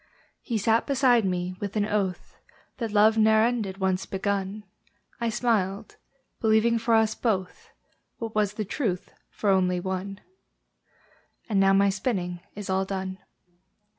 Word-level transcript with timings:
He 0.41 0.57
sat 0.57 0.87
beside 0.87 1.25
me, 1.25 1.55
with 1.59 1.75
an 1.75 1.85
oath 1.85 2.35
That 2.77 2.91
love 2.91 3.19
ne'er 3.19 3.43
ended, 3.43 3.77
once 3.77 4.07
begun; 4.07 4.63
I 5.19 5.29
smiled, 5.29 5.97
believing 6.39 6.79
for 6.79 6.95
us 6.95 7.13
both, 7.13 7.69
What 8.17 8.33
was 8.33 8.53
the 8.53 8.65
truth 8.65 9.13
for 9.29 9.51
only 9.51 9.79
one: 9.79 10.19
And 11.47 11.59
now 11.59 11.73
my 11.73 11.89
spinning 11.89 12.39
is 12.55 12.67
all 12.67 12.83
done. 12.83 13.19